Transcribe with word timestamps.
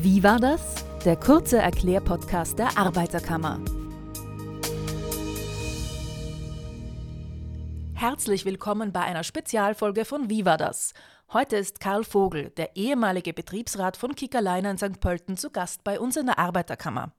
Wie 0.00 0.22
war 0.22 0.38
das? 0.38 0.60
Der 1.04 1.16
kurze 1.16 1.58
Erklärpodcast 1.58 2.56
der 2.56 2.78
Arbeiterkammer. 2.78 3.58
Herzlich 7.94 8.44
willkommen 8.44 8.92
bei 8.92 9.00
einer 9.00 9.24
Spezialfolge 9.24 10.04
von 10.04 10.30
Wie 10.30 10.44
war 10.44 10.56
das? 10.56 10.94
Heute 11.32 11.56
ist 11.56 11.80
Karl 11.80 12.04
Vogel, 12.04 12.50
der 12.50 12.76
ehemalige 12.76 13.32
Betriebsrat 13.32 13.96
von 13.96 14.14
Kickerleiner 14.14 14.70
in 14.70 14.78
St. 14.78 15.00
Pölten, 15.00 15.36
zu 15.36 15.50
Gast 15.50 15.82
bei 15.82 15.98
uns 15.98 16.16
in 16.16 16.26
der 16.26 16.38
Arbeiterkammer. 16.38 17.10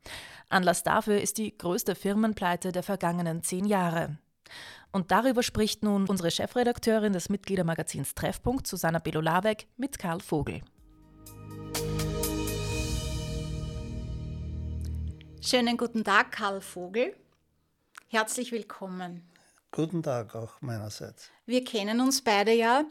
Anlass 0.47 0.81
dafür 0.81 1.19
ist 1.19 1.37
die 1.37 1.57
größte 1.57 1.95
Firmenpleite 1.95 2.71
der 2.71 2.83
vergangenen 2.83 3.43
zehn 3.43 3.65
Jahre. 3.65 4.19
Und 4.93 5.11
darüber 5.11 5.43
spricht 5.43 5.83
nun 5.83 6.07
unsere 6.07 6.31
Chefredakteurin 6.31 7.11
des 7.11 7.27
Mitgliedermagazins 7.27 8.15
Treffpunkt, 8.15 8.67
Susanna 8.67 8.99
Belolawek, 8.99 9.67
mit 9.75 9.99
Karl 9.99 10.21
Vogel. 10.21 10.61
Schönen 15.41 15.77
guten 15.77 16.03
Tag, 16.03 16.33
Karl 16.33 16.59
Vogel. 16.59 17.15
Herzlich 18.09 18.51
willkommen. 18.51 19.23
Guten 19.71 20.03
Tag 20.03 20.35
auch 20.35 20.59
meinerseits. 20.59 21.31
Wir 21.45 21.63
kennen 21.63 22.01
uns 22.01 22.21
beide 22.21 22.51
ja. 22.51 22.83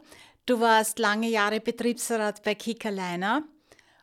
Du 0.47 0.59
warst 0.59 0.97
lange 0.97 1.29
Jahre 1.29 1.59
Betriebsrat 1.59 2.41
bei 2.41 2.55
Kickerleiner 2.55 3.43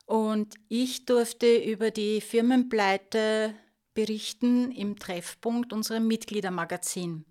und 0.06 0.54
ich 0.68 1.06
durfte 1.06 1.56
über 1.56 1.90
die 1.90 2.20
Firmenpleite 2.20 3.52
berichten 3.94 4.70
im 4.70 4.96
Treffpunkt 4.96 5.72
unserem 5.72 6.06
Mitgliedermagazin. 6.06 7.24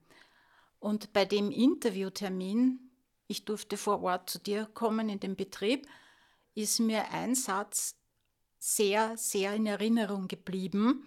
Und 0.79 1.13
bei 1.13 1.23
dem 1.23 1.49
Interviewtermin, 1.49 2.91
ich 3.27 3.45
durfte 3.45 3.77
vor 3.77 4.03
Ort 4.03 4.29
zu 4.29 4.39
dir 4.39 4.65
kommen 4.73 5.07
in 5.07 5.21
den 5.21 5.37
Betrieb, 5.37 5.87
ist 6.55 6.81
mir 6.81 7.09
ein 7.11 7.35
Satz 7.35 7.95
sehr, 8.65 9.15
sehr 9.15 9.53
in 9.53 9.67
Erinnerung 9.67 10.27
geblieben. 10.27 11.05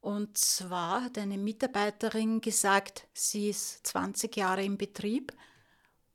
Und 0.00 0.36
zwar 0.36 1.04
hat 1.04 1.18
eine 1.18 1.38
Mitarbeiterin 1.38 2.40
gesagt, 2.40 3.06
sie 3.14 3.48
ist 3.48 3.86
20 3.86 4.36
Jahre 4.36 4.64
im 4.64 4.76
Betrieb 4.76 5.32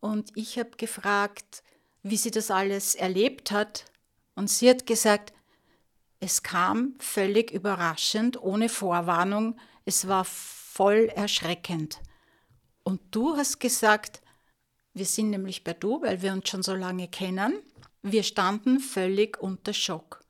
und 0.01 0.31
ich 0.35 0.59
habe 0.59 0.71
gefragt, 0.71 1.63
wie 2.03 2.17
sie 2.17 2.31
das 2.31 2.51
alles 2.51 2.95
erlebt 2.95 3.51
hat. 3.51 3.85
Und 4.35 4.49
sie 4.49 4.69
hat 4.69 4.85
gesagt, 4.85 5.33
es 6.19 6.43
kam 6.43 6.95
völlig 6.99 7.51
überraschend, 7.51 8.41
ohne 8.41 8.67
Vorwarnung. 8.67 9.57
Es 9.85 10.07
war 10.07 10.25
voll 10.25 11.09
erschreckend. 11.15 11.99
Und 12.83 12.99
du 13.11 13.37
hast 13.37 13.59
gesagt, 13.59 14.21
wir 14.93 15.05
sind 15.05 15.29
nämlich 15.29 15.63
bei 15.63 15.73
du, 15.73 16.01
weil 16.01 16.21
wir 16.21 16.33
uns 16.33 16.49
schon 16.49 16.63
so 16.63 16.75
lange 16.75 17.07
kennen. 17.07 17.61
Wir 18.01 18.23
standen 18.23 18.79
völlig 18.79 19.41
unter 19.41 19.73
Schock. 19.73 20.20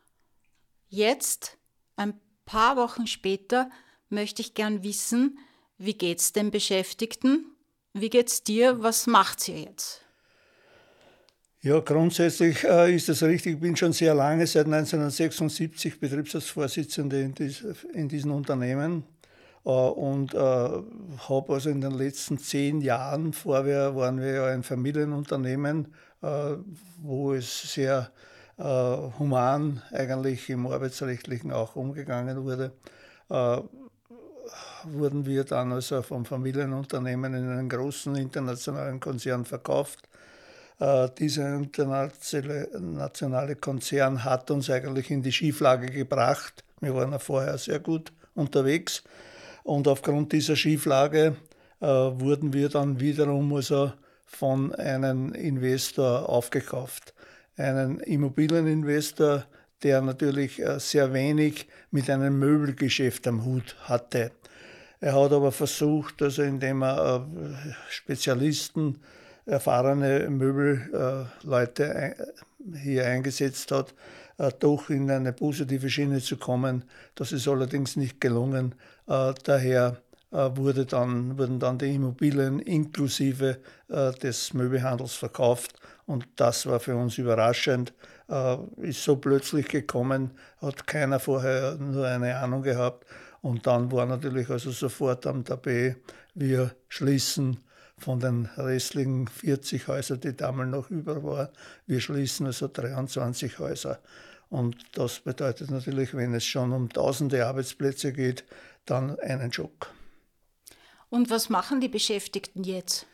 Jetzt, 0.94 1.58
ein 1.96 2.14
paar 2.44 2.76
Wochen 2.76 3.08
später, 3.08 3.70
möchte 4.10 4.42
ich 4.42 4.54
gern 4.54 4.84
wissen, 4.84 5.40
wie 5.78 5.94
geht's 5.94 6.34
den 6.34 6.52
Beschäftigten? 6.52 7.46
Wie 7.94 8.10
geht's 8.10 8.44
dir? 8.44 8.84
Was 8.84 9.08
macht 9.08 9.48
ihr 9.48 9.62
jetzt? 9.62 10.02
Ja, 11.62 11.80
grundsätzlich 11.80 12.66
äh, 12.66 12.94
ist 12.94 13.08
das 13.08 13.24
richtig. 13.24 13.54
Ich 13.54 13.60
bin 13.62 13.78
schon 13.78 13.94
sehr 13.94 14.14
lange, 14.14 14.46
seit 14.46 14.66
1976, 14.66 15.98
Betriebsratsvorsitzende 15.98 17.22
in, 17.22 17.36
dies, 17.36 17.64
in 17.94 18.10
diesen 18.10 18.32
Unternehmen 18.32 19.06
äh, 19.64 19.70
und 19.70 20.34
äh, 20.34 20.38
habe 20.38 21.54
also 21.54 21.70
in 21.70 21.80
den 21.80 21.92
letzten 21.94 22.38
zehn 22.38 22.82
Jahren, 22.82 23.32
vorher 23.32 23.96
waren 23.96 24.20
wir 24.20 24.34
ja 24.34 24.46
ein 24.48 24.64
Familienunternehmen, 24.64 25.94
äh, 26.22 26.56
wo 27.02 27.32
es 27.32 27.74
sehr 27.74 28.12
human 28.58 29.82
eigentlich 29.92 30.50
im 30.50 30.68
Arbeitsrechtlichen 30.68 31.52
auch 31.52 31.76
umgegangen 31.76 32.44
wurde, 32.44 32.72
äh, 33.30 33.58
wurden 34.84 35.26
wir 35.26 35.44
dann 35.44 35.72
also 35.72 36.02
vom 36.02 36.26
Familienunternehmen 36.26 37.34
in 37.34 37.50
einen 37.50 37.70
großen 37.70 38.16
internationalen 38.16 39.00
Konzern 39.00 39.46
verkauft. 39.46 40.00
Äh, 40.80 41.10
dieser 41.18 41.56
internationale 41.56 43.56
Konzern 43.56 44.24
hat 44.24 44.52
uns 44.52 44.70
eigentlich 44.70 45.12
in 45.12 45.22
die 45.22 45.32
Schieflage 45.32 45.88
gebracht. 45.88 46.64
Wir 46.80 46.96
waren 46.96 47.12
ja 47.12 47.20
vorher 47.20 47.58
sehr 47.58 47.80
gut 47.80 48.12
unterwegs 48.34 49.04
und 49.64 49.88
aufgrund 49.88 50.34
dieser 50.34 50.56
Schieflage 50.56 51.36
äh, 51.80 51.86
wurden 51.86 52.54
wir 52.54 52.70
dann 52.70 53.00
wiederum 53.00 53.54
also 53.54 53.92
von 54.26 54.74
einem 54.76 55.34
Investor 55.34 56.30
aufgekauft 56.30 57.14
einen 57.58 58.00
Immobilieninvestor, 58.00 59.46
der 59.84 60.02
natürlich 60.02 60.62
äh, 60.62 60.80
sehr 60.80 61.14
wenig 61.14 61.68
mit 61.92 62.10
einem 62.10 62.40
Möbelgeschäft 62.40 63.28
am 63.28 63.44
Hut 63.46 63.76
hatte. 63.82 64.32
Er 65.00 65.14
hat 65.14 65.32
aber 65.32 65.52
versucht, 65.52 66.22
also 66.22 66.44
indem 66.44 66.84
er 66.84 67.28
äh, 67.28 67.72
Spezialisten, 67.90 69.00
erfahrene 69.46 70.30
Möbelleute 70.30 71.84
äh, 71.84 72.16
hier 72.78 73.08
eingesetzt 73.08 73.72
hat, 73.72 73.94
doch 74.60 74.90
in 74.92 75.10
eine 75.10 75.34
positive 75.34 75.90
Schiene 75.90 76.20
zu 76.20 76.38
kommen. 76.38 76.84
Das 77.16 77.32
ist 77.32 77.48
allerdings 77.48 77.96
nicht 77.96 78.22
gelungen. 78.22 78.76
Daher 79.08 80.02
wurde 80.32 80.86
dann, 80.86 81.38
wurden 81.38 81.60
dann 81.60 81.78
die 81.78 81.94
Immobilien 81.94 82.60
inklusive 82.60 83.60
des 83.90 84.54
Möbelhandels 84.54 85.14
verkauft 85.14 85.76
und 86.12 86.28
das 86.36 86.66
war 86.66 86.80
für 86.80 86.96
uns 86.96 87.18
überraschend. 87.18 87.94
Äh, 88.28 88.58
ist 88.82 89.04
so 89.04 89.16
plötzlich 89.16 89.68
gekommen, 89.68 90.32
hat 90.62 90.86
keiner 90.88 91.20
vorher 91.20 91.76
nur 91.76 92.06
eine 92.06 92.38
Ahnung 92.38 92.64
gehabt. 92.64 93.06
Und 93.42 93.66
dann 93.66 93.92
war 93.92 94.06
natürlich 94.06 94.50
also 94.50 94.72
sofort 94.72 95.26
am 95.26 95.44
Tapet, 95.44 95.98
wir 96.34 96.72
schließen 96.90 97.58
von 97.98 98.20
den 98.20 98.50
restlichen 98.58 99.28
40 99.28 99.88
Häusern, 99.88 100.20
die 100.20 100.36
damals 100.36 100.70
noch 100.70 100.90
über 100.90 101.24
waren, 101.24 101.50
wir 101.88 102.02
schließen 102.02 102.46
also 102.46 102.68
23 102.68 103.60
Häuser. 103.60 104.00
Und 104.50 104.76
das 104.94 105.20
bedeutet 105.20 105.72
natürlich, 105.72 106.14
wenn 106.14 106.34
es 106.34 106.46
schon 106.46 106.72
um 106.74 106.90
tausende 106.90 107.46
Arbeitsplätze 107.46 108.12
geht, 108.12 108.44
dann 108.86 109.18
einen 109.20 109.52
Schock. 109.54 109.92
Und 111.12 111.30
was 111.30 111.50
machen 111.50 111.82
die 111.82 111.90
Beschäftigten 111.90 112.64
jetzt? 112.64 113.06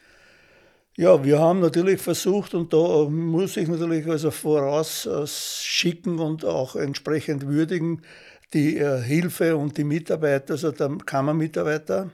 Ja, 0.95 1.23
wir 1.23 1.39
haben 1.39 1.59
natürlich 1.59 1.99
versucht 1.99 2.53
und 2.53 2.71
da 2.71 3.09
muss 3.09 3.57
ich 3.57 3.67
natürlich 3.67 4.07
also 4.07 4.31
vorausschicken 4.31 6.19
und 6.19 6.45
auch 6.45 6.75
entsprechend 6.75 7.47
würdigen 7.47 8.03
die 8.53 8.77
äh, 8.77 9.01
Hilfe 9.01 9.57
und 9.57 9.77
die 9.77 9.83
Mitarbeiter, 9.83 10.53
also 10.53 10.71
der 10.71 10.89
Kammermitarbeiter. 11.05 12.11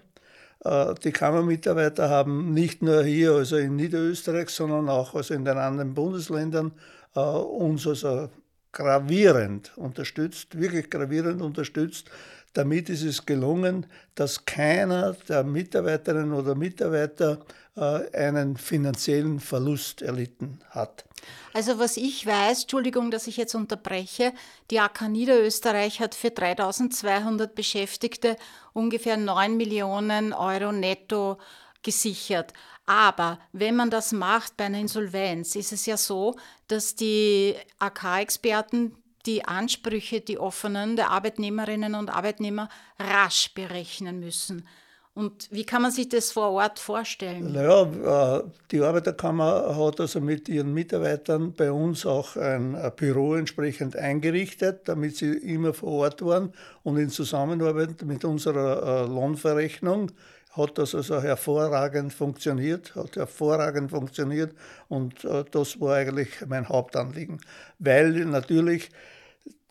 Äh, 0.63 0.95
die 1.03 1.11
Kammermitarbeiter 1.11 2.09
haben 2.09 2.53
nicht 2.53 2.81
nur 2.81 3.03
hier, 3.03 3.33
also 3.33 3.57
in 3.57 3.75
Niederösterreich, 3.75 4.49
sondern 4.49 4.89
auch 4.89 5.13
also 5.15 5.33
in 5.33 5.43
den 5.43 5.57
anderen 5.57 5.93
Bundesländern 5.93 6.71
äh, 7.15 7.19
uns 7.19 7.85
also 7.85 8.29
gravierend 8.71 9.71
unterstützt, 9.77 10.59
wirklich 10.59 10.89
gravierend 10.89 11.41
unterstützt. 11.41 12.09
Damit 12.53 12.89
ist 12.89 13.03
es 13.03 13.25
gelungen, 13.25 13.87
dass 14.15 14.45
keiner 14.45 15.13
der 15.27 15.43
Mitarbeiterinnen 15.43 16.33
oder 16.33 16.53
Mitarbeiter 16.53 17.39
äh, 17.75 18.15
einen 18.15 18.57
finanziellen 18.57 19.39
Verlust 19.39 20.03
erlitten 20.03 20.59
hat. 20.69 21.05
Also 21.53 21.79
was 21.79 21.97
ich 21.97 22.25
weiß, 22.25 22.63
Entschuldigung, 22.63 23.09
dass 23.09 23.27
ich 23.27 23.37
jetzt 23.37 23.55
unterbreche, 23.55 24.33
die 24.69 24.79
AK 24.79 25.09
Niederösterreich 25.09 25.99
hat 25.99 26.13
für 26.13 26.29
3200 26.29 27.55
Beschäftigte 27.55 28.35
ungefähr 28.73 29.17
9 29.17 29.57
Millionen 29.57 30.33
Euro 30.33 30.71
netto 30.71 31.37
gesichert. 31.81 32.53
Aber 32.85 33.39
wenn 33.51 33.75
man 33.75 33.89
das 33.89 34.11
macht 34.11 34.57
bei 34.57 34.65
einer 34.65 34.79
Insolvenz, 34.79 35.55
ist 35.55 35.71
es 35.71 35.85
ja 35.85 35.97
so, 35.97 36.35
dass 36.67 36.95
die 36.95 37.55
AK-Experten 37.79 38.95
die 39.25 39.45
Ansprüche, 39.45 40.21
die 40.21 40.37
offenen 40.37 40.95
der 40.95 41.11
Arbeitnehmerinnen 41.11 41.95
und 41.95 42.09
Arbeitnehmer 42.09 42.69
rasch 42.99 43.53
berechnen 43.53 44.19
müssen. 44.19 44.67
Und 45.15 45.47
wie 45.51 45.63
kann 45.63 45.83
man 45.83 45.91
sich 45.91 46.09
das 46.09 46.31
vor 46.31 46.49
Ort 46.53 46.79
vorstellen? 46.79 47.53
Naja, 47.53 48.39
äh, 48.39 48.43
die 48.71 48.81
Arbeiterkammer 48.81 49.75
hat 49.77 49.99
also 49.99 50.19
mit 50.19 50.49
ihren 50.49 50.73
Mitarbeitern 50.73 51.53
bei 51.53 51.71
uns 51.71 52.07
auch 52.07 52.35
ein 52.35 52.75
Büro 52.95 53.35
entsprechend 53.35 53.95
eingerichtet, 53.95 54.87
damit 54.87 55.17
sie 55.17 55.33
immer 55.33 55.75
vor 55.75 55.91
Ort 55.91 56.25
waren 56.25 56.51
und 56.81 56.97
in 56.97 57.09
Zusammenarbeit 57.09 58.01
mit 58.01 58.25
unserer 58.25 59.03
äh, 59.03 59.07
Lohnverrechnung 59.07 60.09
hat 60.53 60.77
das 60.77 60.95
also 60.95 61.21
hervorragend 61.21 62.13
funktioniert, 62.13 62.95
hat 62.95 63.15
hervorragend 63.15 63.91
funktioniert 63.91 64.55
und 64.87 65.23
äh, 65.25 65.43
das 65.49 65.79
war 65.79 65.95
eigentlich 65.95 66.29
mein 66.47 66.69
Hauptanliegen, 66.69 67.41
weil 67.79 68.11
natürlich 68.25 68.89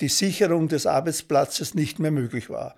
die 0.01 0.09
Sicherung 0.09 0.69
des 0.69 0.87
Arbeitsplatzes 0.87 1.75
nicht 1.75 1.99
mehr 1.99 2.11
möglich 2.11 2.51
war. 2.51 2.77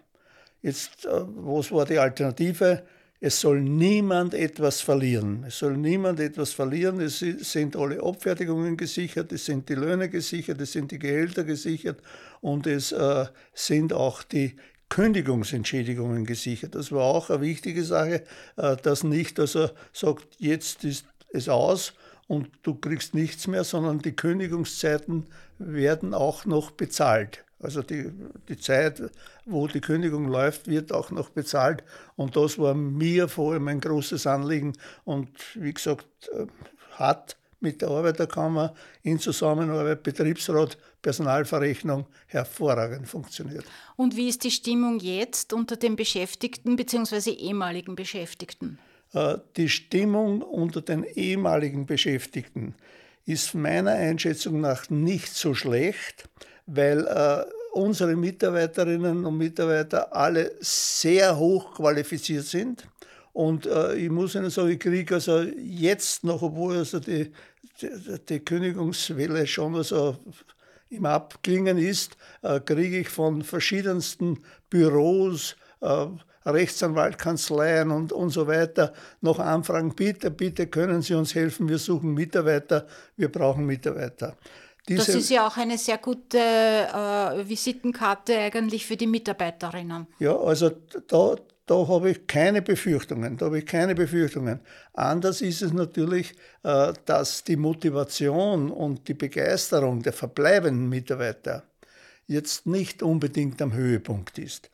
Jetzt, 0.62 1.06
äh, 1.06 1.10
was 1.10 1.72
war 1.72 1.86
die 1.86 1.98
Alternative? 1.98 2.82
es 3.24 3.40
soll 3.40 3.62
niemand 3.62 4.34
etwas 4.34 4.82
verlieren. 4.82 5.44
Es 5.48 5.58
soll 5.58 5.78
niemand 5.78 6.20
etwas 6.20 6.52
verlieren. 6.52 7.00
Es 7.00 7.20
sind 7.20 7.74
alle 7.74 8.02
Abfertigungen 8.02 8.76
gesichert, 8.76 9.32
es 9.32 9.46
sind 9.46 9.66
die 9.70 9.76
Löhne 9.76 10.10
gesichert, 10.10 10.60
es 10.60 10.72
sind 10.72 10.90
die 10.90 10.98
Gehälter 10.98 11.42
gesichert 11.44 12.02
und 12.42 12.66
es 12.66 12.92
äh, 12.92 13.24
sind 13.54 13.94
auch 13.94 14.24
die 14.24 14.56
Kündigungsentschädigungen 14.88 16.24
gesichert. 16.24 16.74
Das 16.74 16.92
war 16.92 17.02
auch 17.02 17.30
eine 17.30 17.40
wichtige 17.40 17.84
Sache, 17.84 18.24
äh, 18.56 18.76
dass 18.76 19.04
nicht, 19.04 19.38
dass 19.38 19.54
er 19.54 19.72
sagt, 19.92 20.26
jetzt 20.38 20.84
ist 20.84 21.06
es 21.30 21.48
aus 21.48 21.94
und 22.26 22.48
du 22.62 22.74
kriegst 22.74 23.14
nichts 23.14 23.46
mehr, 23.46 23.64
sondern 23.64 23.98
die 23.98 24.16
Kündigungszeiten 24.16 25.26
werden 25.58 26.14
auch 26.14 26.44
noch 26.44 26.70
bezahlt. 26.70 27.44
Also 27.60 27.82
die, 27.82 28.12
die 28.48 28.58
Zeit, 28.58 29.02
wo 29.46 29.66
die 29.66 29.80
Kündigung 29.80 30.28
läuft, 30.28 30.68
wird 30.68 30.92
auch 30.92 31.10
noch 31.10 31.30
bezahlt. 31.30 31.82
Und 32.14 32.36
das 32.36 32.58
war 32.58 32.74
mir 32.74 33.26
vor 33.28 33.52
allem 33.52 33.68
ein 33.68 33.80
großes 33.80 34.26
Anliegen. 34.26 34.74
Und 35.04 35.30
wie 35.54 35.72
gesagt, 35.72 36.06
äh, 36.32 36.46
hat 36.92 37.36
mit 37.60 37.80
der 37.80 37.88
Arbeiterkammer 37.88 38.74
in 39.02 39.18
Zusammenarbeit 39.18 40.02
Betriebsrat, 40.02 40.76
Personalverrechnung 41.04 42.06
hervorragend 42.26 43.06
funktioniert. 43.06 43.64
Und 43.94 44.16
wie 44.16 44.28
ist 44.28 44.42
die 44.42 44.50
Stimmung 44.50 44.98
jetzt 44.98 45.52
unter 45.52 45.76
den 45.76 45.94
Beschäftigten 45.94 46.74
bzw. 46.74 47.30
ehemaligen 47.30 47.94
Beschäftigten? 47.94 48.80
Äh, 49.12 49.36
die 49.56 49.68
Stimmung 49.68 50.42
unter 50.42 50.80
den 50.80 51.04
ehemaligen 51.04 51.86
Beschäftigten 51.86 52.74
ist 53.24 53.54
meiner 53.54 53.92
Einschätzung 53.92 54.60
nach 54.60 54.90
nicht 54.90 55.32
so 55.32 55.54
schlecht 55.54 56.28
weil 56.66 57.06
äh, 57.06 57.44
unsere 57.72 58.16
Mitarbeiterinnen 58.16 59.24
und 59.24 59.36
Mitarbeiter 59.36 60.14
alle 60.14 60.52
sehr 60.60 61.36
hoch 61.36 61.74
qualifiziert 61.74 62.44
sind. 62.44 62.86
Und 63.32 63.66
äh, 63.66 63.96
ich 63.96 64.10
muss 64.10 64.34
Ihnen 64.34 64.50
sagen, 64.50 64.70
ich 64.70 64.78
kriege 64.78 65.14
also 65.14 65.42
jetzt 65.42 66.24
noch, 66.24 66.42
obwohl 66.42 66.76
also 66.76 67.00
die, 67.00 67.32
die, 67.82 67.88
die 68.28 68.40
Kündigungswelle 68.40 69.46
schon 69.46 69.74
also 69.74 70.16
im 70.88 71.06
Abklingen 71.06 71.78
ist, 71.78 72.16
äh, 72.42 72.60
kriege 72.60 73.00
ich 73.00 73.08
von 73.08 73.42
verschiedensten 73.42 74.42
Büros, 74.70 75.56
äh, 75.80 76.06
Rechtsanwaltkanzleien 76.46 77.90
und, 77.90 78.12
und 78.12 78.30
so 78.30 78.46
weiter 78.46 78.92
noch 79.20 79.38
Anfragen, 79.38 79.94
bitte, 79.94 80.30
bitte 80.30 80.66
können 80.66 81.02
Sie 81.02 81.14
uns 81.14 81.34
helfen, 81.34 81.68
wir 81.68 81.78
suchen 81.78 82.12
Mitarbeiter, 82.12 82.86
wir 83.16 83.32
brauchen 83.32 83.64
Mitarbeiter. 83.64 84.36
Diese, 84.86 84.98
das 84.98 85.14
ist 85.14 85.30
ja 85.30 85.46
auch 85.46 85.56
eine 85.56 85.78
sehr 85.78 85.96
gute 85.96 86.38
äh, 86.38 87.48
Visitenkarte 87.48 88.38
eigentlich 88.38 88.84
für 88.84 88.96
die 88.96 89.06
Mitarbeiterinnen. 89.06 90.06
Ja, 90.18 90.36
also 90.36 90.72
da, 91.06 91.36
da 91.66 91.88
habe 91.88 92.10
ich 92.10 92.26
keine 92.26 92.60
Befürchtungen. 92.60 93.36
Da 93.36 93.46
habe 93.46 93.58
ich 93.58 93.66
keine 93.66 93.94
Befürchtungen. 93.94 94.60
Anders 94.92 95.40
ist 95.40 95.62
es 95.62 95.72
natürlich, 95.72 96.34
äh, 96.62 96.92
dass 97.06 97.44
die 97.44 97.56
Motivation 97.56 98.70
und 98.70 99.08
die 99.08 99.14
Begeisterung 99.14 100.02
der 100.02 100.12
verbleibenden 100.12 100.88
Mitarbeiter 100.88 101.64
jetzt 102.26 102.66
nicht 102.66 103.02
unbedingt 103.02 103.62
am 103.62 103.72
Höhepunkt 103.72 104.38
ist. 104.38 104.70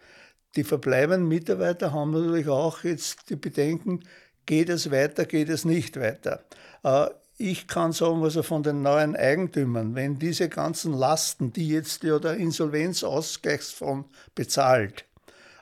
Die 0.57 0.65
verbleibenden 0.65 1.29
Mitarbeiter 1.29 1.93
haben 1.93 2.11
natürlich 2.11 2.49
auch 2.49 2.83
jetzt 2.83 3.31
die 3.31 3.37
Bedenken, 3.37 4.01
geht 4.47 4.69
es 4.69 4.91
weiter, 4.91 5.27
geht 5.27 5.49
es 5.49 5.65
nicht 5.65 5.99
weiter. 5.99 6.45
Äh, 6.83 7.07
ich 7.39 7.69
kann 7.69 7.93
sagen, 7.93 8.23
also 8.23 8.43
von 8.43 8.63
den 8.63 8.83
neuen 8.83 9.17
Eigentümern, 9.17 9.95
wenn 9.95 10.19
diese 10.19 10.49
ganzen 10.49 10.93
Lasten, 10.93 11.53
die 11.53 11.69
jetzt 11.69 12.03
ja 12.03 12.19
der 12.19 12.35
Insolvenzausgleichsfonds 12.35 14.09
bezahlt, 14.35 15.07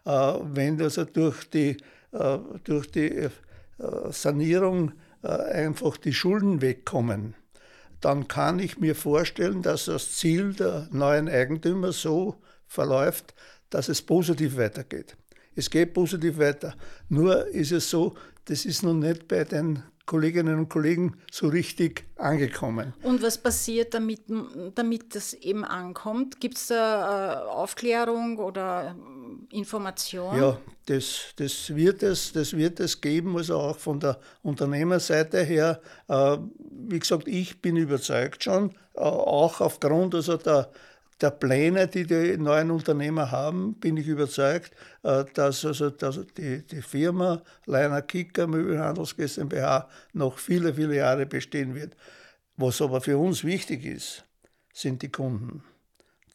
wenn 0.05 0.81
also 0.81 1.05
durch 1.05 1.49
die, 1.51 1.77
äh, 2.13 2.39
durch 2.65 2.91
die 2.91 3.09
äh, 3.11 3.31
Sanierung 4.11 4.93
äh, 5.23 5.29
einfach 5.29 5.97
die 5.97 6.13
Schulden 6.13 6.61
wegkommen, 6.61 7.35
dann 8.01 8.29
kann 8.29 8.59
ich 8.59 8.79
mir 8.79 8.95
vorstellen, 8.95 9.63
dass 9.63 9.87
das 9.87 10.13
Ziel 10.17 10.55
der 10.55 10.89
neuen 10.93 11.29
Eigentümer 11.29 11.93
so 11.93 12.37
verläuft, 12.67 13.35
dass 13.71 13.89
es 13.89 14.03
positiv 14.03 14.57
weitergeht. 14.57 15.17
Es 15.55 15.69
geht 15.69 15.93
positiv 15.93 16.39
weiter. 16.39 16.75
Nur 17.09 17.47
ist 17.49 17.73
es 17.73 17.91
so, 17.91 18.17
das 18.45 18.65
ist 18.65 18.83
noch 18.83 18.95
nicht 18.95 19.27
bei 19.27 19.45
den 19.45 19.83
Kolleginnen 20.09 20.59
und 20.59 20.69
Kollegen 20.69 21.19
so 21.31 21.49
richtig 21.49 22.05
angekommen. 22.17 22.95
Und 23.03 23.23
was 23.23 23.39
passiert, 23.39 23.93
damit, 23.95 24.23
damit 24.75 25.15
das 25.15 25.35
eben 25.35 25.65
ankommt? 25.65 26.41
Gibt 26.41 26.57
es 26.57 26.69
da 26.69 27.45
äh, 27.45 27.49
Aufklärung 27.51 28.39
oder 28.39 28.97
Information? 29.51 30.37
Ja, 30.37 30.59
das, 30.87 31.35
das, 31.37 31.77
wird 31.77 32.03
es, 32.03 32.33
das 32.33 32.57
wird 32.57 32.81
es 32.81 33.01
geben, 33.01 33.37
also 33.37 33.59
auch 33.59 33.77
von 33.77 34.01
der 34.01 34.19
Unternehmerseite 34.43 35.43
her. 35.43 35.81
Äh, 36.09 36.39
wie 36.89 36.99
gesagt, 36.99 37.29
ich 37.29 37.61
bin 37.61 37.77
überzeugt 37.77 38.43
schon, 38.43 38.71
äh, 38.95 39.01
auch 39.01 39.61
aufgrund 39.61 40.15
also 40.15 40.39
der 40.39 40.71
der 41.21 41.31
Pläne, 41.31 41.89
die 41.89 42.07
die 42.07 42.37
neuen 42.37 42.71
Unternehmer 42.71 43.31
haben, 43.31 43.75
bin 43.75 43.97
ich 43.97 44.07
überzeugt, 44.07 44.73
äh, 45.03 45.25
dass 45.35 45.65
also 45.65 45.91
dass 45.91 46.21
die, 46.37 46.67
die 46.67 46.83
Firma 46.83 47.43
Leiner 47.67 48.03
Kicker 48.03 48.47
Möbelhandels 48.47 49.17
GmbH 49.17 49.89
noch 50.13 50.39
viele, 50.39 50.75
viele 50.75 50.97
Jahre 50.97 51.27
bestehen 51.27 51.75
wird. 51.75 51.97
Was 52.57 52.81
aber 52.81 53.01
für 53.01 53.19
uns 53.19 53.45
wichtig 53.45 53.85
ist, 53.85 54.25
sind 54.73 55.03
die 55.03 55.11
Kunden. 55.11 55.63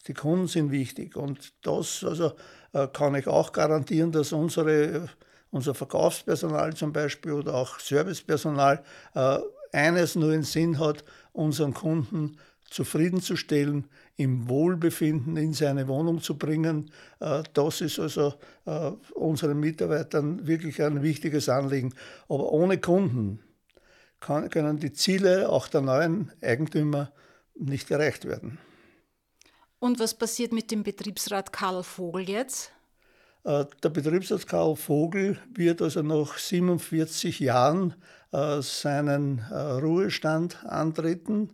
Die 0.08 0.14
Kunden 0.14 0.48
sind 0.48 0.72
wichtig 0.72 1.16
und 1.16 1.54
das 1.62 2.04
also, 2.04 2.34
äh, 2.74 2.88
kann 2.88 3.16
ich 3.16 3.28
auch 3.28 3.54
garantieren, 3.54 4.12
dass 4.12 4.34
unsere, 4.34 5.08
unser 5.50 5.74
Verkaufspersonal 5.74 6.74
zum 6.74 6.92
Beispiel 6.92 7.32
oder 7.32 7.56
auch 7.56 7.80
Servicepersonal 7.80 8.84
äh, 9.16 9.40
eines 9.72 10.16
nur 10.16 10.34
in 10.34 10.44
Sinn 10.44 10.78
hat, 10.78 11.06
unseren 11.32 11.74
Kunden 11.74 12.38
zufriedenzustellen, 12.74 13.88
im 14.16 14.50
Wohlbefinden 14.50 15.38
in 15.38 15.54
seine 15.54 15.88
Wohnung 15.88 16.22
zu 16.22 16.38
bringen. 16.38 16.92
Äh, 17.20 17.44
das 17.54 17.82
ist 17.82 18.00
also 18.00 18.34
äh, 18.66 18.92
unseren 19.14 19.60
Mitarbeitern 19.60 20.48
wirklich 20.48 20.82
ein 20.82 21.04
wichtiges 21.04 21.50
Anliegen. 21.50 21.94
Aber 22.28 22.52
ohne 22.52 22.80
Kunden 22.80 23.40
können 24.20 24.80
die 24.80 24.94
Ziele 24.94 25.50
auch 25.50 25.68
der 25.68 25.82
neuen 25.82 26.32
Eigentümer 26.42 27.12
nicht 27.56 27.92
erreicht 27.92 28.26
werden. 28.26 28.58
Und 29.80 30.00
was 30.00 30.14
passiert 30.14 30.54
mit 30.54 30.72
dem 30.72 30.82
Betriebsrat 30.84 31.52
Karl 31.52 31.84
Vogel 31.84 32.28
jetzt? 32.28 32.72
Äh, 33.44 33.66
der 33.84 33.90
Betriebsrat 33.90 34.48
Karl 34.48 34.76
Vogel 34.76 35.38
wird 35.54 35.82
also 35.82 36.02
nach 36.02 36.38
47 36.38 37.40
Jahren 37.40 37.96
seinen 38.62 39.42
Ruhestand 39.52 40.66
antreten 40.66 41.54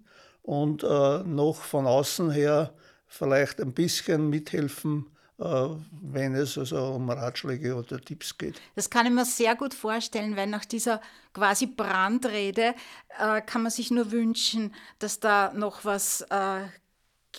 und 0.49 0.83
äh, 0.83 1.19
noch 1.25 1.61
von 1.61 1.85
außen 1.85 2.31
her 2.31 2.73
vielleicht 3.05 3.61
ein 3.61 3.71
bisschen 3.71 4.31
mithelfen, 4.31 5.05
äh, 5.37 5.43
wenn 5.43 6.33
es 6.33 6.57
also 6.57 6.85
um 6.85 7.07
Ratschläge 7.07 7.75
oder 7.75 8.01
Tipps 8.01 8.35
geht. 8.35 8.59
Das 8.75 8.89
kann 8.89 9.05
ich 9.05 9.11
mir 9.11 9.25
sehr 9.25 9.55
gut 9.55 9.75
vorstellen, 9.75 10.35
weil 10.35 10.47
nach 10.47 10.65
dieser 10.65 11.01
quasi 11.35 11.67
Brandrede 11.67 12.73
äh, 13.19 13.41
kann 13.41 13.61
man 13.61 13.71
sich 13.71 13.91
nur 13.91 14.11
wünschen, 14.11 14.73
dass 14.97 15.19
da 15.19 15.53
noch 15.53 15.85
was 15.85 16.21
äh, 16.31 16.61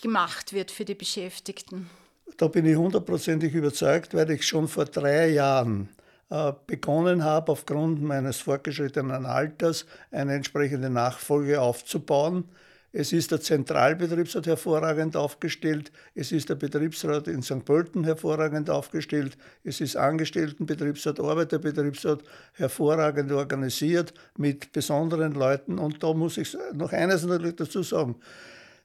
gemacht 0.01 0.53
wird 0.53 0.71
für 0.71 0.85
die 0.85 0.95
Beschäftigten. 0.95 1.89
Da 2.37 2.47
bin 2.47 2.65
ich 2.65 2.77
hundertprozentig 2.77 3.53
überzeugt, 3.53 4.13
weil 4.13 4.31
ich 4.31 4.47
schon 4.47 4.69
vor 4.69 4.85
drei 4.85 5.31
Jahren 5.31 5.89
äh, 6.29 6.53
begonnen 6.65 7.25
habe, 7.25 7.51
aufgrund 7.51 8.01
meines 8.01 8.37
fortgeschrittenen 8.37 9.25
Alters 9.25 9.85
eine 10.11 10.33
entsprechende 10.33 10.89
Nachfolge 10.89 11.59
aufzubauen. 11.59 12.45
Es 12.93 13.13
ist 13.13 13.31
der 13.31 13.39
Zentralbetriebsrat 13.39 14.47
hervorragend 14.47 15.15
aufgestellt. 15.15 15.93
Es 16.13 16.33
ist 16.33 16.49
der 16.49 16.55
Betriebsrat 16.55 17.27
in 17.29 17.41
St. 17.41 17.63
Pölten 17.63 18.03
hervorragend 18.03 18.69
aufgestellt. 18.69 19.37
Es 19.63 19.79
ist 19.79 19.95
Angestelltenbetriebsrat, 19.95 21.19
Arbeiterbetriebsrat 21.21 22.21
hervorragend 22.53 23.31
organisiert 23.31 24.13
mit 24.37 24.73
besonderen 24.73 25.31
Leuten. 25.33 25.79
Und 25.79 26.03
da 26.03 26.13
muss 26.13 26.37
ich 26.37 26.57
noch 26.73 26.91
eines 26.91 27.23
natürlich 27.25 27.55
dazu 27.55 27.81
sagen. 27.81 28.15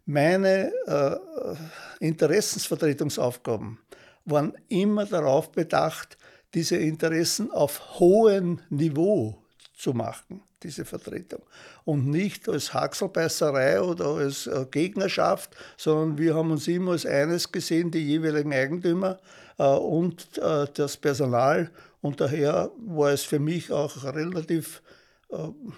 Meine 0.04 0.70
äh, 0.86 1.16
Interessensvertretungsaufgaben 1.98 3.78
waren 4.24 4.52
immer 4.68 5.04
darauf 5.04 5.50
bedacht, 5.50 6.16
diese 6.54 6.76
Interessen 6.76 7.50
auf 7.50 7.98
hohem 7.98 8.60
Niveau 8.70 9.45
zu 9.76 9.92
machen 9.92 10.42
diese 10.62 10.84
Vertretung. 10.84 11.42
Und 11.84 12.06
nicht 12.06 12.48
als 12.48 12.74
Haxelbeißerei 12.74 13.80
oder 13.80 14.06
als 14.06 14.46
äh, 14.46 14.66
Gegnerschaft, 14.70 15.56
sondern 15.76 16.18
wir 16.18 16.34
haben 16.34 16.50
uns 16.50 16.66
immer 16.66 16.92
als 16.92 17.06
eines 17.06 17.52
gesehen, 17.52 17.90
die 17.90 18.04
jeweiligen 18.04 18.52
Eigentümer 18.52 19.18
äh, 19.58 19.64
und 19.64 20.38
äh, 20.38 20.66
das 20.74 20.96
Personal. 20.96 21.70
Und 22.00 22.20
daher 22.20 22.70
war 22.78 23.12
es 23.12 23.22
für 23.22 23.38
mich 23.38 23.72
auch 23.72 24.04
relativ 24.04 24.82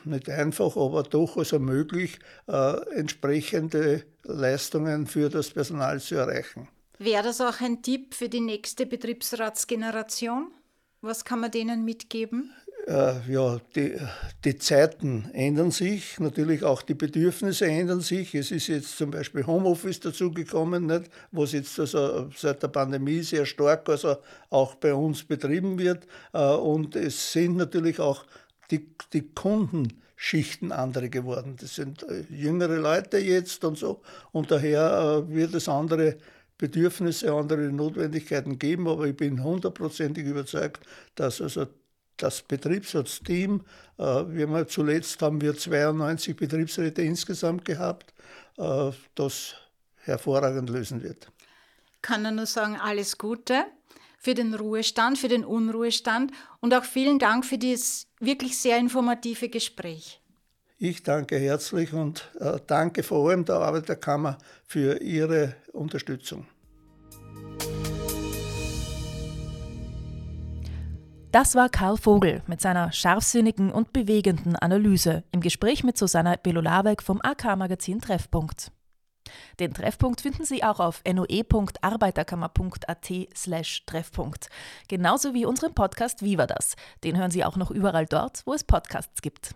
nicht 0.05 0.29
einfach, 0.29 0.77
aber 0.77 1.03
doch 1.05 1.39
also 1.39 1.59
möglich, 1.59 2.19
entsprechende 2.47 4.05
Leistungen 4.25 5.07
für 5.07 5.31
das 5.31 5.49
Personal 5.49 6.03
zu 6.03 6.17
erreichen. 6.17 6.69
Wäre 6.99 7.23
das 7.23 7.41
auch 7.41 7.59
ein 7.63 7.81
Tipp 7.81 8.13
für 8.13 8.29
die 8.29 8.43
nächste 8.43 8.85
Betriebsratsgeneration? 8.85 10.53
Was 11.01 11.25
kann 11.25 11.41
man 11.41 11.51
denen 11.51 11.87
mitgeben? 11.87 12.53
Äh, 12.89 13.31
ja, 13.31 13.61
die, 13.77 13.97
die 14.45 14.57
Zeiten 14.57 15.31
ändern 15.35 15.71
sich, 15.71 16.19
natürlich 16.19 16.65
auch 16.65 16.81
die 16.81 16.95
Bedürfnisse 16.95 17.67
ändern 17.67 18.01
sich. 18.01 18.35
Es 18.35 18.51
ist 18.51 18.69
jetzt 18.69 18.97
zum 18.97 19.11
Beispiel 19.11 19.47
Homeoffice 19.47 20.01
dazugekommen, 20.01 20.87
nicht, 20.87 21.11
was 21.31 21.53
jetzt 21.53 21.79
also 21.79 22.31
seit 22.35 22.63
der 22.63 22.69
Pandemie 22.69 23.21
sehr 23.21 23.45
stark 23.45 23.89
also 23.89 24.17
auch 24.49 24.75
bei 24.77 24.95
uns 24.95 25.23
betrieben 25.23 25.79
wird. 25.79 26.07
Äh, 26.33 26.39
und 26.39 26.97
es 26.97 27.33
sind 27.33 27.57
natürlich 27.57 28.01
auch 28.01 28.25
die, 28.71 28.89
die 29.13 29.29
Kundenschichten 29.35 30.73
andere 30.73 31.11
geworden. 31.11 31.57
Das 31.61 31.75
sind 31.75 32.05
äh, 32.05 32.25
jüngere 32.31 32.79
Leute 32.79 33.19
jetzt 33.19 33.65
und 33.65 33.77
so. 33.77 34.01
Und 34.33 34.51
daher 34.51 35.25
wird 35.29 35.53
es 35.55 35.69
andere 35.69 36.17
Bedürfnisse, 36.57 37.35
andere 37.35 37.71
Notwendigkeiten 37.71 38.59
geben. 38.59 38.89
Aber 38.89 39.07
ich 39.07 39.17
bin 39.17 39.45
hundertprozentig 39.45 40.25
überzeugt, 40.25 40.87
dass 41.15 41.43
also 41.43 41.67
das 42.19 42.43
Betriebsratsteam, 42.43 43.65
äh, 43.99 44.03
wir 44.03 44.49
haben 44.49 44.69
zuletzt 44.69 45.23
haben 45.23 45.41
wir 45.41 45.57
92 45.57 46.37
Betriebsräte 46.37 47.03
insgesamt 47.03 47.65
gehabt, 47.65 48.13
äh, 48.59 48.91
das 49.15 49.55
hervorragend 49.97 50.71
lösen 50.71 51.03
wird. 51.03 51.31
Kann 52.03 52.25
er 52.25 52.31
nur 52.31 52.47
sagen, 52.47 52.77
alles 52.77 53.19
Gute 53.19 53.65
für 54.19 54.35
den 54.35 54.55
Ruhestand, 54.55 55.19
für 55.19 55.29
den 55.29 55.45
Unruhestand 55.45 56.33
und 56.61 56.75
auch 56.75 56.85
vielen 56.85 57.19
Dank 57.19 57.45
für 57.45 57.59
dieses 57.59 58.07
wirklich 58.21 58.59
sehr 58.59 58.79
informative 58.79 59.49
Gespräch. 59.49 60.21
Ich 60.81 61.03
danke 61.03 61.39
herzlich 61.39 61.93
und 61.93 62.31
äh, 62.39 62.59
danke 62.67 63.03
vor 63.03 63.29
allem 63.29 63.45
der 63.45 63.57
Arbeiterkammer 63.57 64.39
für 64.65 65.01
Ihre 65.01 65.57
Unterstützung. 65.73 66.47
Das 71.31 71.55
war 71.55 71.69
Karl 71.69 71.99
Vogel 71.99 72.43
mit 72.47 72.63
seiner 72.63 72.91
scharfsinnigen 72.91 73.71
und 73.71 73.93
bewegenden 73.93 74.57
Analyse 74.57 75.25
im 75.31 75.43
Gespräch 75.43 75.85
mit 75.85 75.99
Susanna 75.99 76.37
Belolawek 76.37 77.03
vom 77.03 77.21
AK-Magazin 77.23 78.01
Treffpunkt. 78.01 78.73
Den 79.61 79.75
Treffpunkt 79.75 80.23
finden 80.23 80.47
Sie 80.47 80.65
auch 80.65 80.81
auf 80.81 81.03
noe.arbeiterkammer.at 81.07 83.13
slash 83.37 83.85
Treffpunkt. 83.85 84.49
Genauso 84.89 85.35
wie 85.35 85.45
unseren 85.45 85.75
Podcast 85.75 86.23
Viva 86.23 86.47
das. 86.47 86.77
Den 87.05 87.19
hören 87.19 87.31
Sie 87.31 87.45
auch 87.45 87.57
noch 87.57 87.71
überall 87.71 88.07
dort, 88.07 88.41
wo 88.47 88.55
es 88.55 88.65
Podcasts 88.65 89.21
gibt. 89.21 89.55